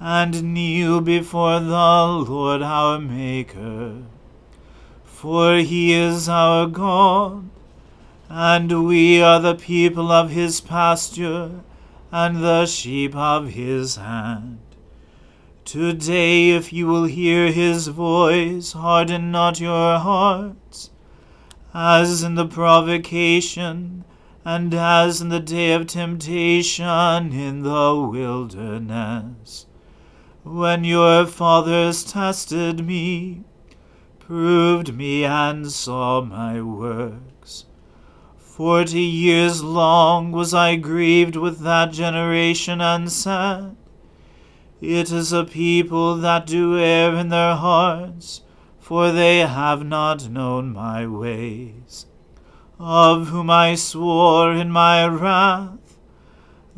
[0.00, 4.02] and kneel before the Lord our Maker
[5.18, 7.50] for he is our God,
[8.28, 11.50] and we are the people of his pasture,
[12.12, 14.60] and the sheep of his hand.
[15.64, 20.90] Today, if you will hear his voice, harden not your hearts,
[21.74, 24.04] as in the provocation,
[24.44, 29.66] and as in the day of temptation in the wilderness,
[30.48, 33.44] when your fathers tested me
[34.28, 37.64] proved me and saw my works.
[38.36, 43.74] Forty years long was I grieved with that generation and said,
[44.82, 48.42] It is a people that do err in their hearts,
[48.78, 52.04] for they have not known my ways,
[52.78, 55.87] of whom I swore in my wrath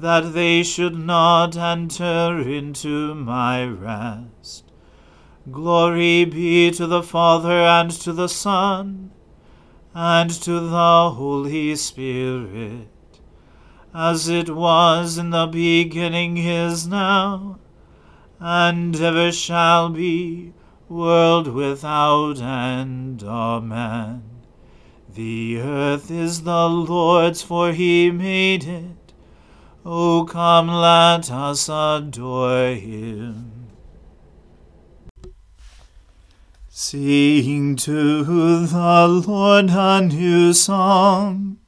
[0.01, 4.65] that they should not enter into my rest.
[5.51, 9.11] Glory be to the Father and to the Son
[9.95, 12.89] and to the Holy Spirit,
[13.95, 17.59] as it was in the beginning is now,
[18.39, 20.55] and ever shall be,
[20.89, 23.23] world without end.
[23.23, 24.23] Amen.
[25.13, 29.00] The earth is the Lord's, for he made it.
[29.85, 33.69] O come, let us adore him.
[36.69, 38.25] Sing to
[38.67, 41.59] the Lord a new song.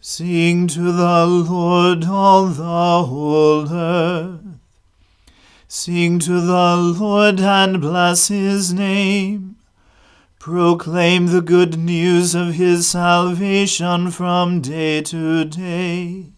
[0.00, 4.40] Sing to the Lord all the whole earth.
[5.68, 9.56] Sing to the Lord and bless his name.
[10.40, 16.32] Proclaim the good news of his salvation from day to day.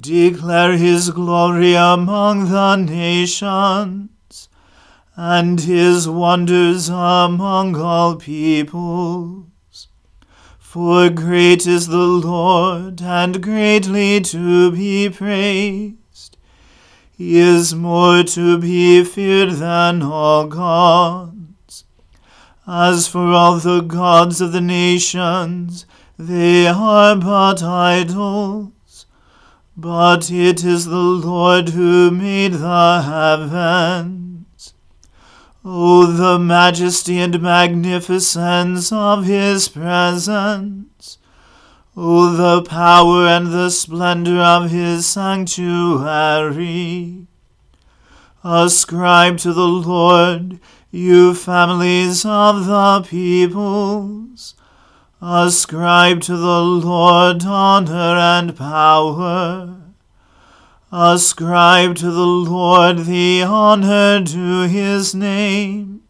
[0.00, 4.48] Declare his glory among the nations
[5.14, 9.88] and his wonders among all peoples.
[10.58, 16.38] For great is the Lord, and greatly to be praised.
[17.10, 21.84] He is more to be feared than all gods.
[22.66, 25.84] As for all the gods of the nations,
[26.18, 28.72] they are but idols.
[29.80, 34.74] But it is the Lord who made the heavens.
[35.64, 41.16] O the majesty and magnificence of his presence!
[41.96, 45.66] O the power and the splendor of his sanctuary!
[48.44, 50.60] Ascribe to the Lord,
[50.90, 54.54] you families of the peoples.
[55.22, 59.76] Ascribe to the Lord honor and power.
[60.90, 66.04] Ascribe to the Lord the honor due his name.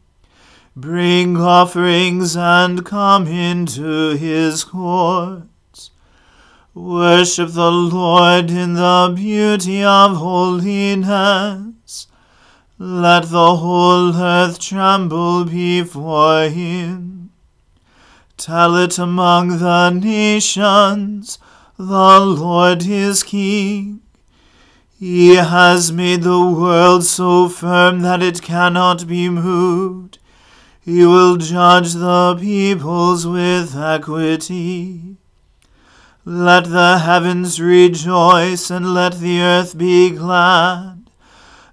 [0.77, 5.91] Bring offerings and come into his courts.
[6.73, 12.07] Worship the Lord in the beauty of holiness.
[12.79, 17.20] Let the whole earth tremble before him.
[18.41, 21.39] Tell it among the nations,
[21.77, 24.01] the Lord is King.
[24.99, 30.21] He has made the world so firm that it cannot be moved.
[30.81, 35.19] He will judge the peoples with equity.
[36.25, 41.11] Let the heavens rejoice, and let the earth be glad.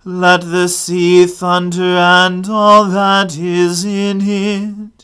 [0.04, 4.96] Let the sea thunder, and all that is in it.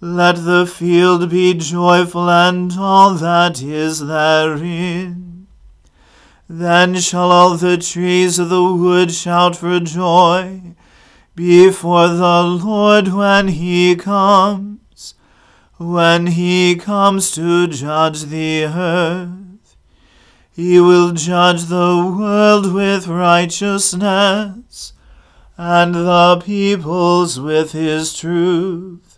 [0.00, 5.48] Let the field be joyful, and all that is therein.
[6.48, 10.76] Then shall all the trees of the wood shout for joy
[11.34, 15.14] before the Lord when he comes,
[15.78, 19.76] when he comes to judge the earth.
[20.52, 24.92] He will judge the world with righteousness,
[25.56, 29.17] and the peoples with his truth.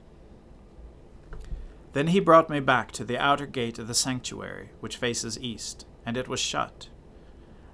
[1.93, 5.85] Then he brought me back to the outer gate of the sanctuary, which faces east,
[6.05, 6.89] and it was shut.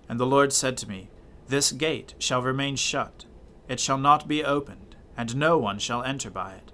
[0.09, 1.09] And the Lord said to me,
[1.47, 3.25] This gate shall remain shut,
[3.67, 4.87] it shall not be opened
[5.17, 6.71] and no one shall enter by it.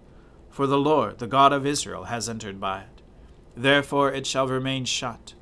[0.50, 3.02] For the Lord, the God of Israel, has entered by it.
[3.56, 5.34] Therefore it shall remain shut.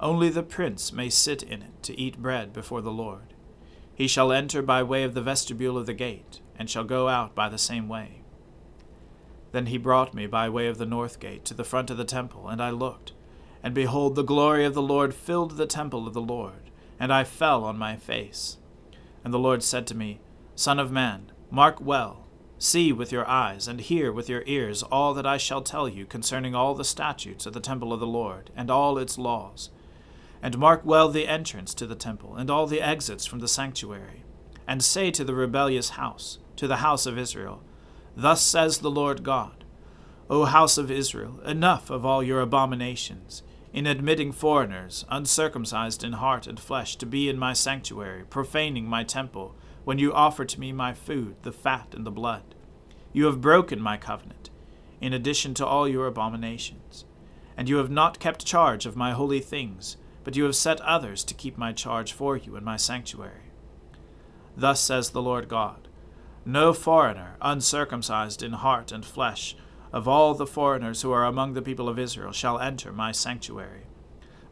[0.00, 3.34] Only the prince may sit in it to eat bread before the Lord.
[3.94, 7.34] He shall enter by way of the vestibule of the gate, and shall go out
[7.34, 8.22] by the same way.
[9.56, 12.04] Then he brought me by way of the north gate to the front of the
[12.04, 13.14] temple, and I looked,
[13.62, 16.70] and behold, the glory of the Lord filled the temple of the Lord,
[17.00, 18.58] and I fell on my face.
[19.24, 20.20] And the Lord said to me,
[20.56, 22.26] Son of man, mark well
[22.58, 26.04] See with your eyes, and hear with your ears all that I shall tell you
[26.04, 29.70] concerning all the statutes of the temple of the Lord, and all its laws.
[30.42, 34.22] And mark well the entrance to the temple, and all the exits from the sanctuary.
[34.68, 37.62] And say to the rebellious house, to the house of Israel,
[38.16, 39.64] Thus says the Lord God,
[40.30, 43.42] O house of Israel, enough of all your abominations,
[43.74, 49.04] in admitting foreigners, uncircumcised in heart and flesh, to be in my sanctuary, profaning my
[49.04, 49.54] temple,
[49.84, 52.54] when you offer to me my food, the fat and the blood.
[53.12, 54.48] You have broken my covenant,
[54.98, 57.04] in addition to all your abominations.
[57.54, 61.22] And you have not kept charge of my holy things, but you have set others
[61.24, 63.52] to keep my charge for you in my sanctuary.
[64.56, 65.85] Thus says the Lord God
[66.48, 69.56] No foreigner, uncircumcised in heart and flesh,
[69.92, 73.86] of all the foreigners who are among the people of Israel, shall enter my sanctuary.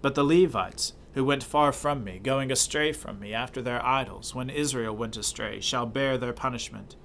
[0.02, 4.34] But the Levites, who went far from me, going astray from me after their idols,
[4.34, 6.96] when Israel went astray, shall bear their punishment.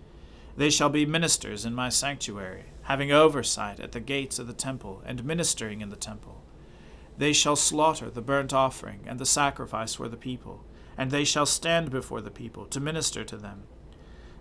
[0.57, 5.03] They shall be ministers in my sanctuary, having oversight at the gates of the temple,
[5.05, 6.41] and ministering in the temple.
[7.15, 10.65] They shall slaughter the burnt offering and the sacrifice for the people,
[10.97, 13.65] and they shall stand before the people to minister to them.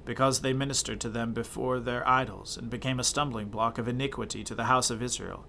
[0.09, 4.43] Because they ministered to them before their idols, and became a stumbling block of iniquity
[4.43, 5.47] to the house of Israel.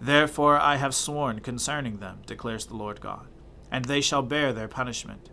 [0.00, 3.28] Therefore I have sworn concerning them, declares the Lord God
[3.70, 5.30] and they shall bear their punishment.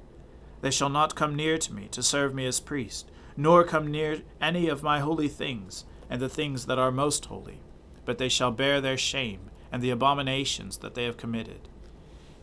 [0.62, 4.22] They shall not come near to me to serve me as priest, nor come near
[4.42, 7.60] any of my holy things and the things that are most holy,
[8.06, 11.68] but they shall bear their shame and the abominations that they have committed.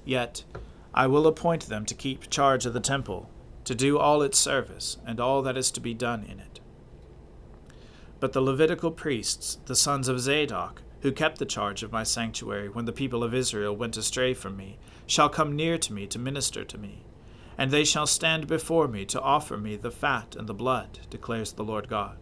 [0.04, 0.44] Yet
[0.92, 3.30] I will appoint them to keep charge of the temple,
[3.64, 6.60] to do all its service, and all that is to be done in it.
[8.20, 12.68] But the Levitical priests, the sons of Zadok, who kept the charge of my sanctuary
[12.68, 16.18] when the people of Israel went astray from me, shall come near to me to
[16.18, 17.04] minister to me.
[17.58, 21.52] And they shall stand before me to offer me the fat and the blood, declares
[21.52, 22.16] the Lord God.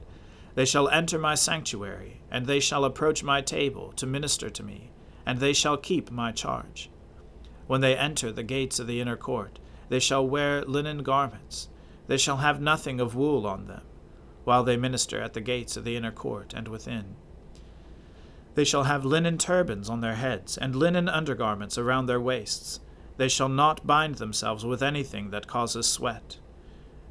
[0.55, 4.91] They shall enter my sanctuary, and they shall approach my table to minister to me,
[5.25, 6.91] and they shall keep my charge.
[7.67, 9.61] When they enter the gates of the inner court,
[9.93, 11.69] they shall wear linen garments.
[12.07, 13.83] They shall have nothing of wool on them,
[14.45, 17.15] while they minister at the gates of the inner court and within.
[18.55, 22.81] They shall have linen turbans on their heads, and linen undergarments around their waists.
[23.19, 26.39] They shall not bind themselves with anything that causes sweat.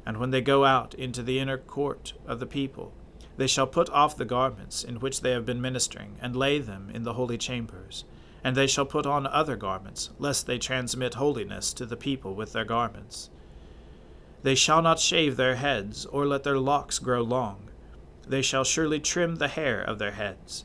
[0.04, 2.92] And when they go out into the inner court of the people,
[3.36, 6.90] they shall put off the garments in which they have been ministering, and lay them
[6.92, 8.04] in the holy chambers.
[8.44, 12.52] And they shall put on other garments, lest they transmit holiness to the people with
[12.52, 13.30] their garments.
[14.42, 17.70] They shall not shave their heads, or let their locks grow long.
[18.26, 20.64] They shall surely trim the hair of their heads.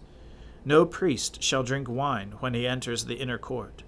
[0.66, 3.84] No priest shall drink wine when he enters the inner court.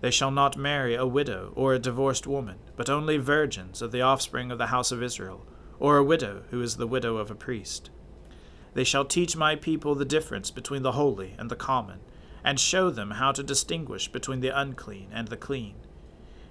[0.00, 4.02] They shall not marry a widow or a divorced woman, but only virgins of the
[4.02, 5.46] offspring of the house of Israel,
[5.80, 7.90] or a widow who is the widow of a priest.
[8.74, 12.00] They shall teach my people the difference between the holy and the common,
[12.44, 15.74] and show them how to distinguish between the unclean and the clean.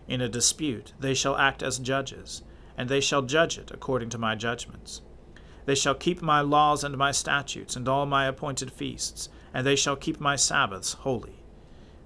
[0.07, 2.43] In a dispute they shall act as judges,
[2.77, 5.01] and they shall judge it according to my judgments.
[5.65, 9.75] They shall keep my laws and my statutes and all my appointed feasts, and they
[9.75, 11.43] shall keep my Sabbaths holy.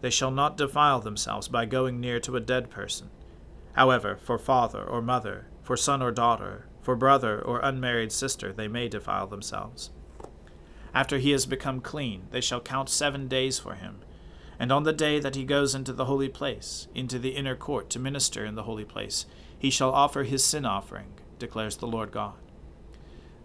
[0.02, 3.10] They shall not defile themselves by going near to a dead person.
[3.74, 8.68] However, for father or mother, for son or daughter, for brother or unmarried sister, they
[8.68, 9.92] may defile themselves.
[10.94, 14.02] After he has become clean, they shall count seven days for him.
[14.60, 17.90] And on the day that he goes into the holy place, into the inner court
[17.92, 19.26] to minister in the holy place,
[19.58, 22.34] he shall offer his sin offering, declares the Lord God.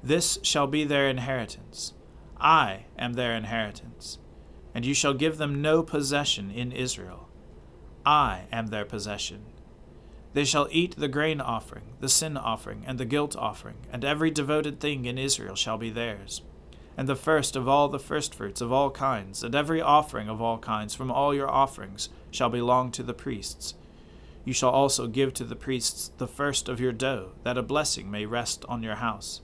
[0.03, 1.95] This shall be their inheritance.
[2.39, 4.19] I am their inheritance.
[4.75, 7.29] And you shall give them no possession in Israel.
[8.05, 9.45] I am their possession.
[10.35, 14.31] They shall eat the grain offering, the sin offering, and the guilt offering, and every
[14.31, 16.43] devoted thing in Israel shall be theirs
[16.97, 20.59] and the first of all the firstfruits of all kinds, and every offering of all
[20.59, 23.75] kinds from all your offerings shall belong to the priests.
[24.45, 28.11] You shall also give to the priests the first of your dough, that a blessing
[28.11, 29.41] may rest on your house.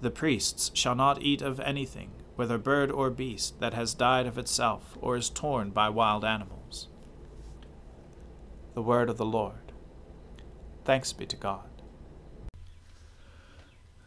[0.00, 4.38] The priests shall not eat of anything, whether bird or beast, that has died of
[4.38, 6.88] itself, or is torn by wild animals.
[8.74, 9.72] The word of the Lord.
[10.84, 11.69] Thanks be to God.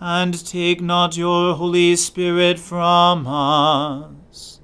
[0.00, 4.60] and take not your Holy Spirit from us.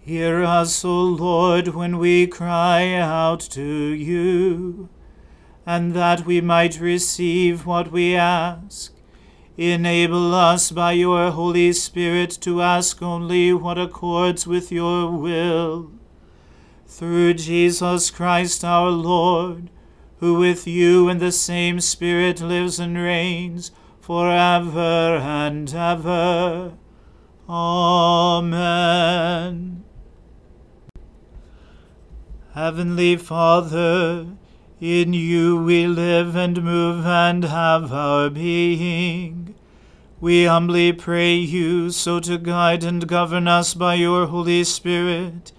[0.00, 4.88] Hear us, O Lord, when we cry out to you,
[5.66, 8.94] and that we might receive what we ask.
[9.58, 15.90] Enable us by your Holy Spirit to ask only what accords with your will.
[16.86, 19.68] Through Jesus Christ our Lord,
[20.20, 23.70] who with you in the same Spirit lives and reigns
[24.00, 26.72] for ever and ever.
[27.48, 28.68] Amen.
[32.54, 34.26] Heavenly Father,
[34.80, 39.54] in you we live and move and have our being.
[40.20, 45.52] We humbly pray you so to guide and govern us by your Holy Spirit,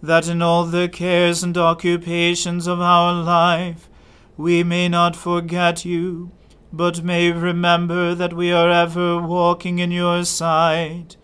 [0.00, 3.88] that in all the cares and occupations of our life
[4.36, 6.32] we may not forget you,
[6.72, 11.16] but may remember that we are ever walking in your sight.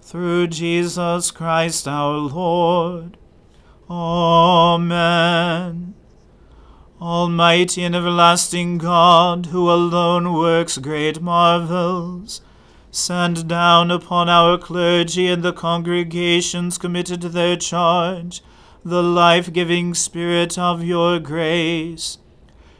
[0.00, 3.18] Through Jesus Christ our Lord.
[3.90, 5.94] Amen.
[7.00, 12.40] Almighty and everlasting God, who alone works great marvels,
[12.90, 18.42] send down upon our clergy and the congregations committed to their charge
[18.86, 22.18] the life giving Spirit of your grace.